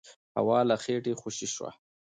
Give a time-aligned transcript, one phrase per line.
[0.37, 1.71] هوا له خېټې خوشې شوه.